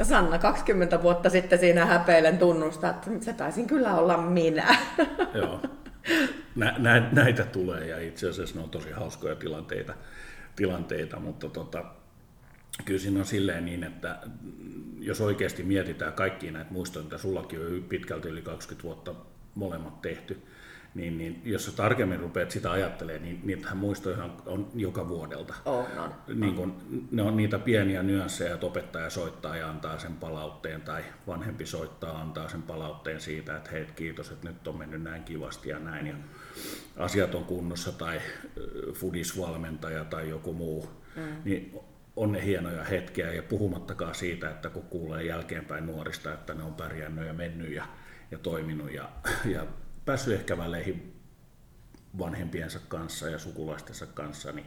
Sanna 0.02 0.38
20 0.38 1.04
vuotta 1.04 1.30
sitten 1.30 1.60
siinä 1.60 1.86
häpeilen 1.86 2.38
tunnustaa, 2.38 2.90
että 2.90 3.10
se 3.20 3.34
taisin 3.34 3.68
kyllä 3.68 3.96
olla 3.96 4.18
minä. 4.18 4.76
Joo. 5.34 5.62
Nä, 6.56 6.76
nä, 6.78 7.10
näitä 7.12 7.44
tulee 7.44 7.88
ja 7.88 8.00
itse 8.00 8.30
asiassa 8.30 8.56
ne 8.56 8.64
on 8.64 8.70
tosi 8.70 8.92
hauskoja 8.92 9.36
tilanteita, 9.36 9.94
tilanteita 10.56 11.20
mutta 11.20 11.50
tota, 11.50 11.86
kyllä 12.86 13.00
siinä 13.00 13.20
on 13.20 13.26
silleen 13.26 13.66
niin, 13.66 13.84
että 13.84 14.20
jos 15.00 15.22
oikeasti 15.22 15.64
mietitään 15.64 16.14
kaikkia 16.14 16.52
näitä 16.52 16.72
muistoja, 16.72 17.04
mitä 17.04 17.18
sullakin 17.18 17.60
on 17.60 17.84
pitkälti 17.90 18.30
yli 18.30 18.42
20 18.42 18.84
vuotta 18.84 19.14
molemmat 19.56 20.02
tehty, 20.02 20.42
niin, 20.96 21.18
niin 21.18 21.42
jos 21.46 21.66
sä 21.66 21.72
tarkemmin 21.72 22.20
rupeat 22.20 22.52
sitä 22.52 22.72
ajattelemaan, 22.72 23.24
niin 23.24 23.42
niitähän 23.44 23.78
muistoja 23.78 24.30
on 24.46 24.72
joka 24.76 25.10
vuodelta. 25.10 25.54
Oh, 25.66 25.88
no. 25.96 26.10
niin 26.36 26.56
kun, 26.56 26.76
ne 27.12 27.24
on 27.24 27.38
niitä 27.38 27.60
pieniä 27.60 28.04
nyansseja, 28.04 28.54
että 28.54 28.66
opettaja 28.66 29.10
soittaa 29.10 29.58
ja 29.58 29.70
antaa 29.70 30.00
sen 30.00 30.14
palautteen, 30.14 30.82
tai 30.82 31.04
vanhempi 31.28 31.66
soittaa 31.66 32.22
antaa 32.22 32.50
sen 32.50 32.62
palautteen 32.62 33.22
siitä, 33.22 33.58
että 33.58 33.72
hei, 33.72 33.86
kiitos, 33.96 34.32
että 34.32 34.48
nyt 34.48 34.68
on 34.68 34.78
mennyt 34.78 35.04
näin 35.04 35.24
kivasti 35.24 35.70
ja 35.70 35.80
näin, 35.80 36.08
ja 36.08 36.16
asiat 36.98 37.36
on 37.36 37.46
kunnossa, 37.46 37.92
tai 37.92 38.22
fudisvalmentaja 38.94 40.06
tai 40.06 40.30
joku 40.30 40.54
muu. 40.54 40.90
Mm. 41.16 41.24
Niin 41.46 41.80
on 42.16 42.32
ne 42.32 42.46
hienoja 42.46 42.84
hetkiä, 42.84 43.34
ja 43.34 43.44
puhumattakaan 43.44 44.16
siitä, 44.16 44.50
että 44.50 44.70
kun 44.70 44.84
kuulee 44.84 45.24
jälkeenpäin 45.24 45.86
nuorista, 45.86 46.34
että 46.34 46.54
ne 46.54 46.64
on 46.64 46.74
pärjännyt 46.74 47.28
ja 47.28 47.34
mennyt 47.34 47.72
ja, 47.72 47.86
ja 48.32 48.38
toiminut 48.38 48.94
ja, 48.94 49.10
ja 49.46 49.66
päässyt 50.12 50.34
ehkä 50.34 50.58
väleihin 50.58 51.22
vanhempiensa 52.20 52.80
kanssa 52.88 53.30
ja 53.30 53.40
sukulaistensa 53.40 54.06
kanssa, 54.06 54.52
niin 54.52 54.66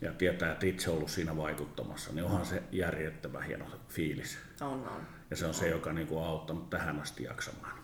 ja 0.00 0.12
tietää, 0.12 0.52
että 0.52 0.66
itse 0.66 0.90
on 0.90 0.96
ollut 0.96 1.10
siinä 1.10 1.36
vaikuttamassa, 1.36 2.12
niin 2.12 2.24
onhan 2.24 2.46
se 2.46 2.62
järjettävä 2.72 3.40
hieno 3.40 3.64
fiilis. 3.88 4.38
On, 4.60 4.70
on. 4.88 5.00
Ja 5.30 5.36
se 5.36 5.46
on 5.46 5.54
se, 5.54 5.68
joka 5.68 5.92
niin 5.92 6.06
kuin, 6.06 6.20
on 6.20 6.26
auttanut 6.26 6.70
tähän 6.70 7.00
asti 7.00 7.24
jaksamaan. 7.24 7.78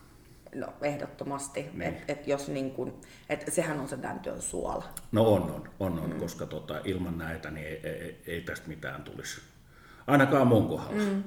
No 0.54 0.66
ehdottomasti, 0.82 1.62
Niin. 1.72 1.82
että 1.82 2.12
et 2.12 2.26
jos 2.28 2.48
niin 2.48 2.70
kun, 2.70 3.00
et 3.28 3.44
sehän 3.52 3.80
on 3.80 3.88
se 3.88 3.96
tämän 3.96 4.20
työn 4.20 4.42
suola. 4.42 4.84
No 5.12 5.34
on, 5.34 5.42
on, 5.42 5.70
on, 5.80 5.98
on 5.98 6.10
mm. 6.10 6.18
koska 6.18 6.46
tota, 6.46 6.80
ilman 6.84 7.18
näitä 7.18 7.50
niin 7.50 7.66
ei, 7.66 7.80
ei, 7.86 8.22
ei 8.26 8.40
tästä 8.40 8.68
mitään 8.68 9.02
tulisi. 9.02 9.40
Ainakaan 10.06 10.46
mun 10.46 10.68
kohdalla. 10.68 11.02
Mm. 11.02 11.24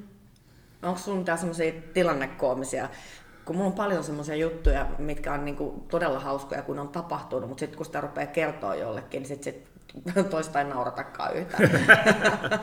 Onko 0.81 0.99
sulla 0.99 1.17
mitään 1.17 1.37
semmoisia 1.37 1.73
tilannekoomisia, 1.93 2.89
kun 3.47 3.55
mulla 3.55 3.69
on 3.69 3.75
paljon 3.75 4.03
semmoisia 4.03 4.35
juttuja, 4.35 4.85
mitkä 4.97 5.33
on 5.33 5.45
niinku 5.45 5.85
todella 5.91 6.19
hauskoja, 6.19 6.61
kun 6.61 6.79
on 6.79 6.89
tapahtunut, 6.89 7.49
mutta 7.49 7.59
sitten 7.59 7.77
kun 7.77 7.85
sitä 7.85 8.01
rupeaa 8.01 8.27
kertoa 8.27 8.75
jollekin, 8.75 9.19
niin 9.19 9.27
sitten 9.27 9.53
sit 9.53 9.67
toista 10.29 10.59
ei 10.61 10.65
nauratakaan 10.65 11.35
yhtään. 11.35 11.69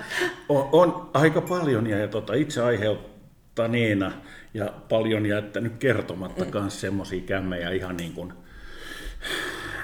On, 0.49 0.69
on 0.73 1.11
aika 1.15 1.41
paljon 1.41 1.87
ja, 1.87 1.99
ja 1.99 2.09
tota, 2.09 2.35
itse 2.35 2.63
aiheuttaneena 2.63 4.13
ja 4.55 4.73
paljon 4.89 5.27
jättänyt 5.27 5.73
kertomatta 5.79 6.45
mm. 6.45 6.69
semmoisia 6.69 7.21
kämmejä 7.21 7.71
ihan 7.71 7.97
niin 7.97 8.13
kuin, 8.13 8.33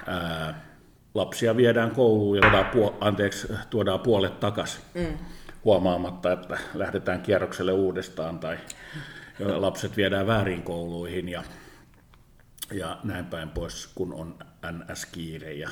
ää, 0.06 0.60
lapsia 1.14 1.56
viedään 1.56 1.90
kouluun 1.90 2.36
ja 2.36 2.42
tuodaan, 2.42 2.70
puol- 2.74 2.94
anteeksi, 3.00 3.52
tuodaan 3.70 4.00
puolet 4.00 4.40
takaisin 4.40 4.82
mm. 4.94 5.18
huomaamatta, 5.64 6.32
että 6.32 6.58
lähdetään 6.74 7.20
kierrokselle 7.20 7.72
uudestaan 7.72 8.38
tai 8.38 8.58
lapset 9.40 9.96
viedään 9.96 10.26
väärin 10.26 10.62
kouluihin 10.62 11.28
ja, 11.28 11.42
ja 12.72 12.98
näin 13.04 13.24
päin 13.24 13.48
pois, 13.48 13.90
kun 13.94 14.14
on 14.14 14.38
NS-kiire 14.72 15.52
ja 15.52 15.70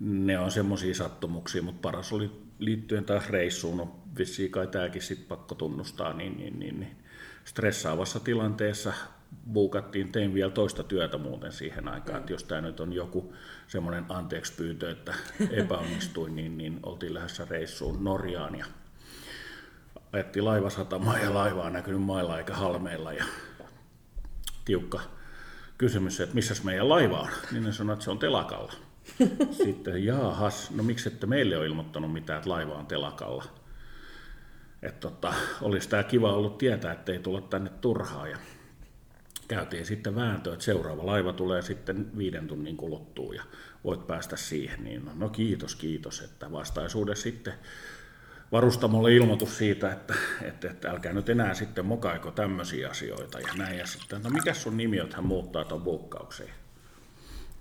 ne 0.00 0.38
on 0.38 0.50
semmoisia 0.50 0.94
sattumuksia, 0.94 1.62
mutta 1.62 1.80
paras 1.82 2.12
oli 2.12 2.30
liittyen 2.58 3.04
taas 3.04 3.30
reissuun, 3.30 3.76
no 3.76 3.96
vissiin 4.18 4.50
kai 4.50 4.66
tämäkin 4.66 5.02
sitten 5.02 5.28
pakko 5.28 5.54
tunnustaa, 5.54 6.12
niin, 6.12 6.36
niin, 6.36 6.58
niin, 6.58 6.80
niin 6.80 6.96
stressaavassa 7.44 8.20
tilanteessa 8.20 8.92
buukattiin, 9.52 10.12
tein 10.12 10.34
vielä 10.34 10.50
toista 10.50 10.82
työtä 10.82 11.18
muuten 11.18 11.52
siihen 11.52 11.88
aikaan, 11.88 12.18
että 12.18 12.32
jos 12.32 12.44
tämä 12.44 12.60
nyt 12.60 12.80
on 12.80 12.92
joku 12.92 13.34
semmoinen 13.66 14.04
anteeksi 14.08 14.52
pyyntö, 14.52 14.90
että 14.90 15.14
epäonnistuin, 15.50 16.36
niin, 16.36 16.58
niin 16.58 16.80
oltiin 16.82 17.14
lähdössä 17.14 17.46
reissuun 17.50 18.04
Norjaan 18.04 18.58
ja 18.58 18.66
ajettiin 20.12 20.44
laivasatamaan 20.44 21.20
ja 21.20 21.34
laivaa 21.34 21.70
näkynyt 21.70 22.02
mailla 22.02 22.38
eikä 22.38 22.54
halmeilla 22.54 23.12
ja 23.12 23.24
tiukka 24.64 25.00
kysymys, 25.78 26.20
että 26.20 26.34
missä 26.34 26.54
meidän 26.64 26.88
laiva 26.88 27.20
on, 27.20 27.28
niin 27.52 27.64
ne 27.64 27.72
sanoi, 27.72 27.92
että 27.92 28.04
se 28.04 28.10
on 28.10 28.18
telakalla. 28.18 28.72
Sitten 29.64 30.04
jaahas, 30.04 30.70
no 30.70 30.82
miksi 30.82 31.08
ette 31.08 31.26
meille 31.26 31.56
ole 31.56 31.66
ilmoittanut 31.66 32.12
mitään, 32.12 32.38
että 32.38 32.50
laiva 32.50 32.74
on 32.74 32.86
telakalla. 32.86 33.44
Että 34.82 35.00
tota, 35.00 35.34
olisi 35.60 35.88
tämä 35.88 36.02
kiva 36.02 36.32
ollut 36.32 36.58
tietää, 36.58 36.92
että 36.92 37.12
ei 37.12 37.18
tulla 37.18 37.40
tänne 37.40 37.70
turhaa. 37.80 38.28
Ja 38.28 38.38
käytiin 39.48 39.86
sitten 39.86 40.14
vääntöä, 40.14 40.52
että 40.52 40.64
seuraava 40.64 41.06
laiva 41.06 41.32
tulee 41.32 41.62
sitten 41.62 42.18
viiden 42.18 42.48
tunnin 42.48 42.76
kuluttua 42.76 43.34
ja 43.34 43.42
voit 43.84 44.06
päästä 44.06 44.36
siihen. 44.36 44.84
Niin 44.84 45.10
no 45.14 45.28
kiitos, 45.28 45.76
kiitos, 45.76 46.20
että 46.20 46.52
vastaisuudessa 46.52 47.22
sitten 47.22 47.54
varustamolle 48.52 49.14
ilmoitus 49.14 49.58
siitä, 49.58 49.92
että, 49.92 50.14
että, 50.42 50.70
että 50.70 50.90
älkää 50.90 51.12
nyt 51.12 51.28
enää 51.28 51.54
sitten 51.54 51.86
mokaiko 51.86 52.30
tämmöisiä 52.30 52.90
asioita 52.90 53.40
ja 53.40 53.54
näin. 53.56 53.78
Ja 53.78 53.86
sitten, 53.86 54.22
no 54.22 54.30
mikä 54.30 54.54
sun 54.54 54.76
nimi 54.76 55.00
on, 55.00 55.04
että 55.04 55.16
hän 55.16 55.26
muuttaa 55.26 55.64
tuon 55.64 55.82
buukkaukseen. 55.82 56.50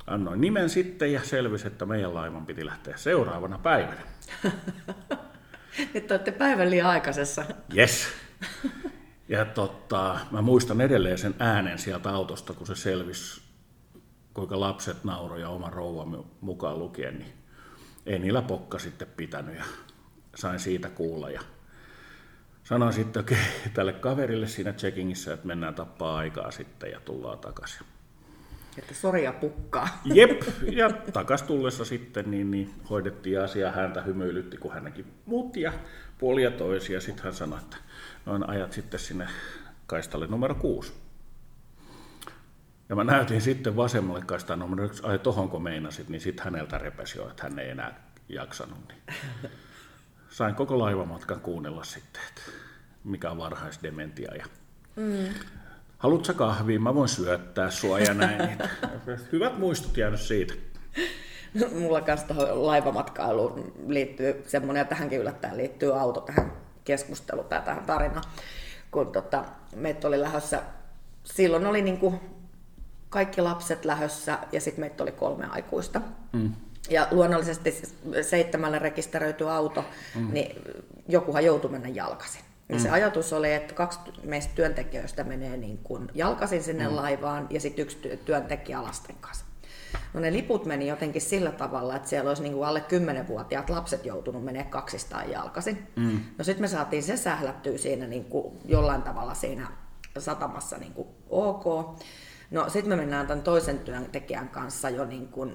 Annoin 0.07 0.41
nimen 0.41 0.69
sitten 0.69 1.13
ja 1.13 1.23
selvisi, 1.23 1.67
että 1.67 1.85
meidän 1.85 2.13
laivan 2.13 2.45
piti 2.45 2.65
lähteä 2.65 2.97
seuraavana 2.97 3.57
päivänä. 3.57 4.01
Nyt 5.93 6.11
olette 6.11 6.31
päivän 6.31 6.69
liian 6.69 6.89
aikaisessa. 6.89 7.45
Yes. 7.77 8.07
Ja 9.29 9.45
tota, 9.45 10.19
mä 10.31 10.41
muistan 10.41 10.81
edelleen 10.81 11.17
sen 11.17 11.35
äänen 11.39 11.79
sieltä 11.79 12.09
autosta, 12.09 12.53
kun 12.53 12.67
se 12.67 12.75
selvisi, 12.75 13.41
kuinka 14.33 14.59
lapset 14.59 15.03
nauroi 15.03 15.41
ja 15.41 15.49
oma 15.49 15.69
rouva 15.69 16.25
mukaan 16.41 16.79
lukien, 16.79 17.19
niin 17.19 17.33
ei 18.05 18.19
niillä 18.19 18.41
pokka 18.41 18.79
sitten 18.79 19.07
pitänyt 19.17 19.55
ja 19.55 19.63
sain 20.35 20.59
siitä 20.59 20.89
kuulla. 20.89 21.29
Ja 21.29 21.41
sanoin 22.63 22.93
sitten 22.93 23.19
okay, 23.19 23.37
tälle 23.73 23.93
kaverille 23.93 24.47
siinä 24.47 24.73
checkingissä, 24.73 25.33
että 25.33 25.47
mennään 25.47 25.75
tappaa 25.75 26.17
aikaa 26.17 26.51
sitten 26.51 26.91
ja 26.91 26.99
tullaan 26.99 27.39
takaisin. 27.39 27.85
Että 28.77 28.93
sori 28.93 29.23
ja 29.23 29.33
pukkaa. 29.33 30.01
Jep, 30.13 30.41
ja 30.71 30.89
takas 30.89 31.43
tullessa 31.43 31.85
sitten 31.85 32.31
niin, 32.31 32.51
niin 32.51 32.73
hoidettiin 32.89 33.41
asiaa, 33.41 33.71
häntä 33.71 34.01
hymyilytti, 34.01 34.57
kun 34.57 34.73
hän 34.73 34.83
näki 34.83 35.05
mut 35.25 35.57
ja 35.57 35.73
puolia 36.17 36.51
toisia. 36.51 37.01
Sitten 37.01 37.23
hän 37.23 37.33
sanoi, 37.33 37.59
että 37.59 37.77
noin 38.25 38.49
ajat 38.49 38.73
sitten 38.73 38.99
sinne 38.99 39.27
kaistalle 39.87 40.27
numero 40.27 40.55
kuusi. 40.55 40.93
Ja 42.89 42.95
mä 42.95 43.03
näytin 43.03 43.41
sitten 43.41 43.75
vasemmalle 43.75 44.21
kaistaan 44.25 44.59
numero 44.59 44.85
yksi, 44.85 45.03
ai 45.05 45.19
tohonko 45.19 45.59
meinasit, 45.59 46.09
niin 46.09 46.21
sitten 46.21 46.45
häneltä 46.45 46.77
repesi 46.77 47.17
jo, 47.17 47.29
että 47.29 47.43
hän 47.43 47.59
ei 47.59 47.69
enää 47.69 48.01
jaksanut. 48.29 48.77
Niin 48.87 49.01
sain 50.31 50.55
koko 50.55 50.79
laivamatkan 50.79 51.41
kuunnella 51.41 51.83
sitten, 51.83 52.21
että 52.29 52.41
mikä 53.03 53.31
on 53.31 53.37
varhaisdementia. 53.37 54.35
Ja 54.35 54.45
mm. 54.95 55.33
Haluatko 55.97 56.33
kahvia? 56.33 56.79
Mä 56.79 56.95
voin 56.95 57.09
syöttää 57.09 57.71
sua 57.71 57.99
ja 57.99 58.13
näin. 58.13 58.57
Hyvät 59.31 59.57
muistot 59.57 59.97
jäänyt 59.97 60.21
siitä. 60.21 60.53
Mulla 61.79 62.01
kanssa 62.01 62.27
tuohon 62.27 62.65
laivamatkailuun 62.65 63.73
liittyy 63.87 64.43
semmoinen, 64.47 64.81
ja 64.81 64.85
tähänkin 64.85 65.19
yllättäen 65.19 65.57
liittyy 65.57 65.99
auto 65.99 66.21
tähän 66.21 66.51
keskusteluun 66.83 67.47
tai 67.47 67.61
tähän 67.61 67.85
tarinaan. 67.85 68.23
Kun 68.91 69.11
tota, 69.11 69.45
meitä 69.75 70.07
oli 70.07 70.21
lähdössä, 70.21 70.61
silloin 71.23 71.65
oli 71.65 71.81
niinku 71.81 72.19
kaikki 73.09 73.41
lapset 73.41 73.85
lähdössä 73.85 74.39
ja 74.51 74.61
sitten 74.61 74.79
meitä 74.79 75.03
oli 75.03 75.11
kolme 75.11 75.45
aikuista. 75.45 76.01
Mm. 76.33 76.53
Ja 76.89 77.07
luonnollisesti 77.11 77.81
seitsemällä 78.21 78.79
rekisteröity 78.79 79.49
auto, 79.49 79.85
mm. 80.15 80.33
niin 80.33 80.61
jokuhan 81.07 81.45
joutui 81.45 81.71
mennä 81.71 81.89
jalkaisin. 81.89 82.41
Ja 82.69 82.75
mm. 82.75 82.81
se 82.81 82.89
ajatus 82.89 83.33
oli, 83.33 83.53
että 83.53 83.73
kaksi 83.73 83.99
meistä 84.23 84.55
työntekijöistä 84.55 85.23
menee 85.23 85.57
niin 85.57 85.77
kuin 85.77 86.09
jalkaisin 86.13 86.63
sinne 86.63 86.87
mm. 86.87 86.95
laivaan 86.95 87.47
ja 87.49 87.59
sitten 87.59 87.83
yksi 87.83 88.19
työntekijä 88.25 88.83
lasten 88.83 89.15
kanssa. 89.21 89.45
No 90.13 90.19
ne 90.19 90.33
liput 90.33 90.65
meni 90.65 90.87
jotenkin 90.87 91.21
sillä 91.21 91.51
tavalla, 91.51 91.95
että 91.95 92.09
siellä 92.09 92.29
olisi 92.29 92.43
niin 92.43 92.53
kuin 92.53 92.67
alle 92.67 92.83
10-vuotiaat 93.23 93.69
lapset 93.69 94.05
joutunut 94.05 94.43
menee 94.43 94.63
kaksistaan 94.63 95.31
jalkaisin. 95.31 95.87
Mm. 95.95 96.19
No 96.37 96.43
sitten 96.43 96.63
me 96.63 96.67
saatiin 96.67 97.03
se 97.03 97.17
sählättyä 97.17 97.77
siinä 97.77 98.07
niin 98.07 98.25
kuin 98.25 98.59
jollain 98.65 99.01
tavalla 99.01 99.33
siinä 99.33 99.67
satamassa 100.19 100.77
niin 100.77 100.93
kuin 100.93 101.07
ok. 101.29 101.65
No 102.51 102.69
sitten 102.69 102.89
me 102.89 102.95
mennään 102.95 103.27
tämän 103.27 103.43
toisen 103.43 103.79
työntekijän 103.79 104.49
kanssa 104.49 104.89
jo 104.89 105.05
niin 105.05 105.27
kuin 105.27 105.51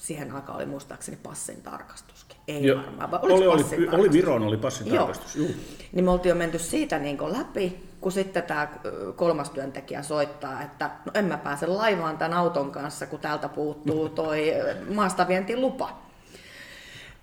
siihen 0.00 0.32
aikaan 0.32 0.56
oli 0.56 0.66
muistaakseni 0.66 1.18
passin 1.22 1.62
tarkastuskin. 1.62 2.36
Ei 2.48 2.64
Joo. 2.64 2.78
varmaan, 2.78 3.10
vaan 3.10 3.24
oli, 3.24 3.46
oli, 3.46 3.64
oli 3.92 4.12
Viron 4.12 4.42
oli 4.42 4.56
passin 4.56 4.90
tarkastus. 4.90 5.36
Joo. 5.36 5.48
Niin 5.92 6.04
me 6.04 6.10
oltiin 6.10 6.30
jo 6.30 6.36
menty 6.36 6.58
siitä 6.58 6.98
niin 6.98 7.18
läpi, 7.32 7.86
kun 8.00 8.12
sitten 8.12 8.42
tämä 8.42 8.68
kolmas 9.16 9.50
työntekijä 9.50 10.02
soittaa, 10.02 10.62
että 10.62 10.90
no 11.04 11.12
en 11.14 11.24
mä 11.24 11.38
pääse 11.38 11.66
laivaan 11.66 12.18
tämän 12.18 12.38
auton 12.38 12.70
kanssa, 12.70 13.06
kun 13.06 13.20
täältä 13.20 13.48
puuttuu 13.48 14.08
toi 14.08 14.52
maastavientilupa. 14.94 16.05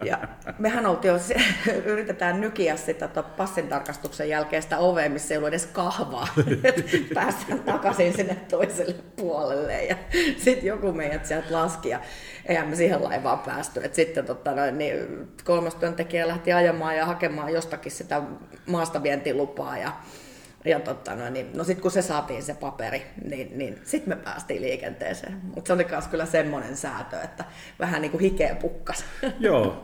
Ja 0.05 0.17
mehän 0.60 0.86
oltiin 0.86 1.13
jo, 1.13 1.19
yritetään 1.91 2.41
nykiä 2.41 2.75
sitä 2.75 3.07
passin 3.38 3.67
tarkastuksen 3.67 4.29
jälkeistä 4.29 4.77
ovea, 4.77 5.10
missä 5.10 5.33
ei 5.33 5.38
ollut 5.38 5.48
edes 5.48 5.65
kahvaa. 5.65 6.27
Päästään 7.13 7.60
takaisin 7.60 8.13
sinne 8.13 8.36
toiselle 8.36 8.95
puolelle. 9.15 9.83
Ja 9.83 9.95
sitten 10.38 10.65
joku 10.65 10.91
meidät 10.91 11.25
sieltä 11.25 11.48
laski 11.51 11.89
ja 11.89 12.00
eihän 12.45 12.67
me 12.67 12.75
siihen 12.75 13.03
laivaan 13.03 13.39
päästy. 13.39 13.81
Et 13.83 13.95
sitten 13.95 14.25
tota, 14.25 14.51
noin, 14.51 14.77
niin 14.77 15.27
kolmas 15.43 15.75
työntekijä 15.75 16.27
lähti 16.27 16.53
ajamaan 16.53 16.98
ja 16.98 17.05
hakemaan 17.05 17.53
jostakin 17.53 17.91
sitä 17.91 18.22
maastavientilupaa. 18.65 19.77
Ja 19.77 19.91
ja 20.65 20.79
totta, 20.79 21.15
no, 21.15 21.29
niin, 21.29 21.50
no 21.53 21.63
sitten 21.63 21.82
kun 21.82 21.91
se 21.91 22.01
saatiin 22.01 22.43
se 22.43 22.53
paperi, 22.53 23.05
niin, 23.29 23.58
niin 23.58 23.79
sitten 23.84 24.17
me 24.17 24.24
päästiin 24.24 24.62
liikenteeseen. 24.62 25.39
Mutta 25.43 25.67
se 25.67 25.74
oli 25.74 25.88
myös 25.89 26.08
kyllä 26.08 26.25
semmoinen 26.25 26.77
säätö, 26.77 27.22
että 27.22 27.46
vähän 27.79 28.01
niin 28.01 28.12
kuin 28.12 28.22
hikeä 28.22 28.55
pukkas. 28.55 29.05
Joo, 29.39 29.82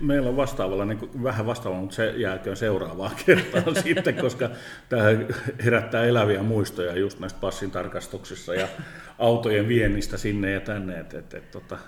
meillä 0.00 0.28
on 0.28 0.36
vastaavalla, 0.36 0.84
niin 0.84 0.98
kuin, 0.98 1.22
vähän 1.22 1.46
vastaavalla, 1.46 1.80
mutta 1.80 1.96
se 1.96 2.10
jääköön 2.16 2.56
seuraavaan 2.56 3.16
kertaan 3.26 3.76
sitten, 3.82 4.14
koska 4.14 4.50
tämä 4.88 5.04
herättää 5.64 6.04
eläviä 6.04 6.42
muistoja 6.42 6.96
just 6.96 7.20
näistä 7.20 7.40
passin 7.40 7.70
tarkastuksissa 7.70 8.54
ja 8.54 8.68
autojen 9.18 9.68
viennistä 9.68 10.16
sinne 10.16 10.50
ja 10.50 10.60
tänne. 10.60 11.00
Et, 11.00 11.14
et, 11.14 11.34
et, 11.34 11.50
tota, 11.50 11.78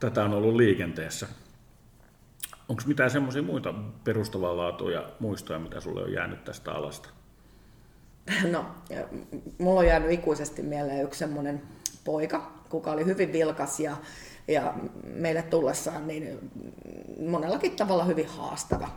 tätä 0.00 0.24
on 0.24 0.34
ollut 0.34 0.56
liikenteessä. 0.56 1.26
Onko 2.68 2.82
mitään 2.86 3.10
semmoisia 3.10 3.42
muita 3.42 3.74
perustavaa 4.04 4.56
laatuja 4.56 5.10
muistoja, 5.20 5.58
mitä 5.58 5.80
sulle 5.80 6.02
on 6.02 6.12
jäänyt 6.12 6.44
tästä 6.44 6.72
alasta? 6.72 7.15
No, 8.52 8.66
mulla 9.58 9.80
on 9.80 9.86
jäänyt 9.86 10.10
ikuisesti 10.10 10.62
mieleen 10.62 11.04
yksi 11.04 11.18
semmoinen 11.18 11.62
poika, 12.04 12.52
kuka 12.68 12.92
oli 12.92 13.04
hyvin 13.04 13.32
vilkas 13.32 13.80
ja, 13.80 13.96
ja 14.48 14.74
meille 15.04 15.42
tullessaan 15.42 16.06
niin 16.08 16.50
monellakin 17.30 17.76
tavalla 17.76 18.04
hyvin 18.04 18.28
haastava. 18.28 18.88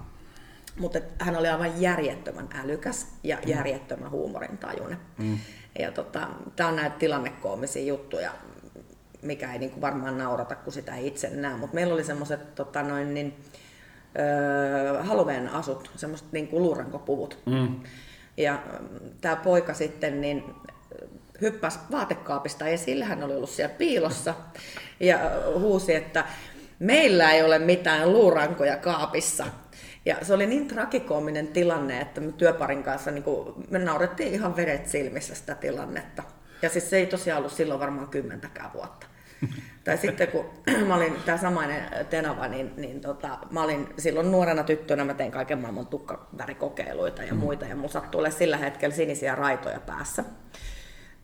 Mutta 0.80 1.00
hän 1.20 1.36
oli 1.36 1.48
aivan 1.48 1.82
järjettömän 1.82 2.50
älykäs 2.64 3.08
ja 3.24 3.38
mm. 3.38 3.50
järjettömän 3.50 4.12
huumorintajuinen. 4.12 4.98
Mm. 5.18 5.38
Ja 5.80 5.92
tota, 5.92 6.28
tämä 6.56 6.70
on 6.70 6.76
näitä 6.76 6.96
tilannekoomisia 7.00 7.84
juttuja, 7.84 8.32
mikä 9.22 9.54
ei 9.54 9.60
niinku 9.60 9.82
varmaan 9.82 10.18
naurata, 10.18 10.56
kun 10.56 10.74
sitä 10.74 10.96
ei 10.96 11.08
itse 11.08 11.30
näe. 11.30 11.58
Mutta 11.58 11.76
meillä 11.76 11.94
oli 11.94 12.04
semmoiset 12.04 12.56
tota 12.56 12.84
noin, 12.84 13.14
niin, 13.14 13.40
öö, 14.20 15.04
Halloween 15.04 15.50
asut, 15.50 15.92
semmoiset 15.96 16.32
niinku 16.32 16.60
luurankopuvut. 16.60 17.40
Mm. 17.46 17.80
Ja 18.40 18.64
tämä 19.22 19.36
poika 19.36 19.74
sitten 19.74 20.22
niin 20.22 20.44
hyppäsi 21.42 21.80
vaatekaapista 21.92 22.68
esille, 22.68 23.06
hän 23.06 23.24
oli 23.24 23.36
ollut 23.36 23.50
siellä 23.50 23.76
piilossa 23.78 24.34
ja 25.00 25.18
huusi, 25.60 25.96
että 25.96 26.26
meillä 26.80 27.32
ei 27.32 27.44
ole 27.44 27.60
mitään 27.60 28.14
luurankoja 28.14 28.78
kaapissa. 28.78 29.46
Ja 30.06 30.16
se 30.22 30.34
oli 30.34 30.46
niin 30.46 30.68
trakikoominen 30.68 31.48
tilanne, 31.48 32.02
että 32.02 32.22
me 32.22 32.32
työparin 32.32 32.84
kanssa 32.84 33.12
niin 33.12 33.24
kuin, 33.24 33.54
me 33.70 33.80
naurettiin 33.80 34.34
ihan 34.34 34.56
vedet 34.56 34.88
silmissä 34.88 35.36
sitä 35.36 35.56
tilannetta. 35.56 36.24
Ja 36.62 36.70
siis 36.70 36.90
se 36.90 36.98
ei 36.98 37.06
tosiaan 37.06 37.38
ollut 37.38 37.54
silloin 37.54 37.80
varmaan 37.80 38.10
kymmentäkään 38.10 38.74
vuotta. 38.74 39.08
tai 39.84 39.98
sitten 39.98 40.28
kun 40.28 40.46
mä 40.88 40.96
olin 40.96 41.16
tämä 41.26 41.38
samainen 41.38 41.84
tenava, 42.10 42.48
niin, 42.48 42.74
niin 42.78 43.02
tota, 43.02 43.38
mä 43.52 43.64
olin 43.64 43.90
silloin 43.98 44.32
nuorena 44.32 44.64
tyttönä, 44.64 45.06
mä 45.06 45.14
tein 45.14 45.32
kaiken 45.32 45.60
maailman 45.60 45.88
tukkavärikokeiluita 45.88 47.24
ja 47.24 47.34
mm. 47.34 47.40
muita, 47.40 47.66
ja 47.66 47.76
mun 47.76 47.90
sattui 47.90 48.32
sillä 48.32 48.58
hetkellä 48.58 48.96
sinisiä 48.96 49.36
raitoja 49.36 49.80
päässä. 49.80 50.24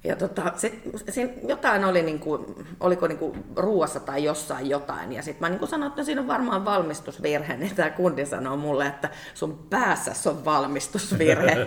Ja 0.03 0.15
tota, 0.15 0.51
sit, 0.55 0.81
sit 1.09 1.31
jotain 1.47 1.85
oli, 1.85 2.01
niinku, 2.01 2.55
oliko 2.79 3.07
niinku 3.07 3.37
ruuassa 3.55 3.99
tai 3.99 4.23
jossain 4.23 4.69
jotain. 4.69 5.13
Ja 5.13 5.21
sitten 5.21 5.41
mä 5.41 5.49
niinku 5.49 5.67
sanoin, 5.67 5.89
että 5.89 6.03
siinä 6.03 6.21
on 6.21 6.27
varmaan 6.27 6.65
valmistusvirhe. 6.65 7.57
Niin 7.57 7.75
tämä 7.75 7.89
kundi 7.89 8.25
sanoo 8.25 8.57
mulle, 8.57 8.87
että 8.87 9.09
sun 9.33 9.67
päässä 9.69 10.29
on 10.29 10.45
valmistusvirhe. 10.45 11.55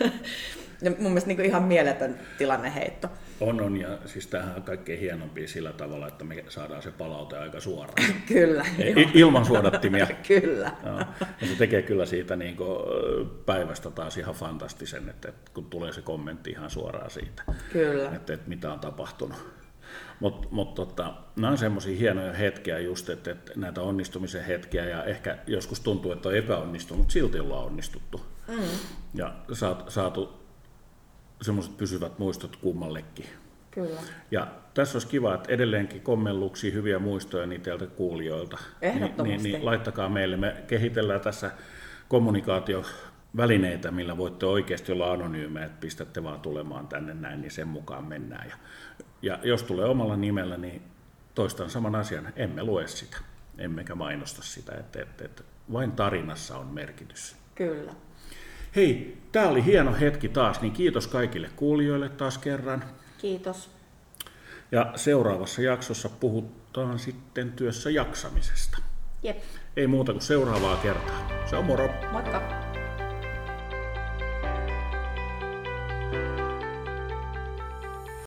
ja 0.82 0.90
mun 0.90 0.98
mielestä 0.98 1.28
niinku 1.28 1.42
ihan 1.42 1.62
mieletön 1.62 2.18
tilanneheitto. 2.38 3.08
On, 3.40 3.60
on, 3.60 3.76
ja 3.76 3.98
siis 4.06 4.26
tämähän 4.26 4.56
on 4.56 4.62
kaikkein 4.62 5.00
hienompi 5.00 5.48
sillä 5.48 5.72
tavalla, 5.72 6.08
että 6.08 6.24
me 6.24 6.44
saadaan 6.48 6.82
se 6.82 6.90
palaute 6.90 7.38
aika 7.38 7.60
suoraan. 7.60 8.14
kyllä. 8.28 8.66
Ei, 8.78 9.10
ilman 9.14 9.44
suodattimia. 9.44 10.06
kyllä. 10.28 10.72
Joo. 10.86 10.98
Ja 11.40 11.46
se 11.46 11.54
tekee 11.58 11.82
kyllä 11.82 12.06
siitä 12.06 12.36
niin 12.36 12.56
kuin 12.56 12.78
päivästä 13.46 13.90
taas 13.90 14.18
ihan 14.18 14.34
fantastisen, 14.34 15.08
että, 15.08 15.28
että 15.28 15.50
kun 15.54 15.64
tulee 15.64 15.92
se 15.92 16.02
kommentti 16.02 16.50
ihan 16.50 16.70
suoraan 16.70 17.10
siitä, 17.10 17.42
kyllä. 17.72 18.10
Että, 18.14 18.32
että 18.32 18.48
mitä 18.48 18.72
on 18.72 18.80
tapahtunut. 18.80 19.58
Mutta 20.20 20.48
mut, 20.50 20.74
tota, 20.74 21.14
nämä 21.36 21.50
on 21.50 21.58
semmoisia 21.58 21.98
hienoja 21.98 22.32
hetkiä 22.32 22.78
just, 22.78 23.08
että, 23.08 23.30
että 23.30 23.52
näitä 23.56 23.82
onnistumisen 23.82 24.44
hetkiä 24.44 24.84
ja 24.84 25.04
ehkä 25.04 25.38
joskus 25.46 25.80
tuntuu, 25.80 26.12
että 26.12 26.28
on 26.28 26.36
epäonnistunut, 26.36 27.10
silti 27.10 27.40
ollaan 27.40 27.64
onnistuttu. 27.64 28.20
Mm. 28.48 28.62
Ja 29.14 29.34
saat, 29.52 29.84
saatu 29.88 30.47
semmoiset 31.42 31.76
pysyvät 31.76 32.18
muistot 32.18 32.56
kummallekin. 32.56 33.26
Kyllä. 33.70 34.00
Ja 34.30 34.46
tässä 34.74 34.96
olisi 34.96 35.08
kiva, 35.08 35.34
että 35.34 35.52
edelleenkin 35.52 36.00
kommelluksia, 36.00 36.72
hyviä 36.72 36.98
muistoja 36.98 37.58
teiltä 37.62 37.86
kuulijoilta. 37.86 38.58
Ehdottomasti. 38.82 39.22
Niin, 39.22 39.42
niin, 39.42 39.52
niin 39.52 39.64
laittakaa 39.64 40.08
meille. 40.08 40.36
Me 40.36 40.56
kehitellään 40.66 41.20
tässä 41.20 41.50
kommunikaatiovälineitä, 42.08 43.90
millä 43.90 44.16
voitte 44.16 44.46
oikeasti 44.46 44.92
olla 44.92 45.12
anonyymejä, 45.12 45.66
että 45.66 45.80
pistätte 45.80 46.24
vaan 46.24 46.40
tulemaan 46.40 46.88
tänne 46.88 47.14
näin, 47.14 47.40
niin 47.40 47.50
sen 47.50 47.68
mukaan 47.68 48.04
mennään. 48.04 48.48
Ja, 48.48 48.56
ja 49.22 49.38
jos 49.42 49.62
tulee 49.62 49.84
omalla 49.84 50.16
nimellä, 50.16 50.56
niin 50.56 50.82
toistan 51.34 51.70
saman 51.70 51.94
asian, 51.94 52.32
emme 52.36 52.62
lue 52.62 52.86
sitä, 52.86 53.16
emmekä 53.58 53.94
mainosta 53.94 54.42
sitä, 54.42 54.76
että, 54.76 55.02
että, 55.02 55.24
että 55.24 55.42
vain 55.72 55.92
tarinassa 55.92 56.58
on 56.58 56.66
merkitys. 56.66 57.36
Kyllä. 57.54 57.92
Hei, 58.76 59.18
tämä 59.32 59.48
oli 59.48 59.64
hieno 59.64 59.94
hetki 60.00 60.28
taas, 60.28 60.60
niin 60.60 60.72
kiitos 60.72 61.06
kaikille 61.06 61.50
kuulijoille 61.56 62.08
taas 62.08 62.38
kerran. 62.38 62.84
Kiitos. 63.18 63.70
Ja 64.72 64.92
seuraavassa 64.96 65.62
jaksossa 65.62 66.08
puhutaan 66.08 66.98
sitten 66.98 67.52
työssä 67.52 67.90
jaksamisesta. 67.90 68.78
Jep. 69.22 69.38
Ei 69.76 69.86
muuta 69.86 70.12
kuin 70.12 70.22
seuraavaa 70.22 70.76
kertaa. 70.76 71.28
Se 71.50 71.56
on 71.56 71.64
moro. 71.64 71.90
Moikka. 72.12 72.67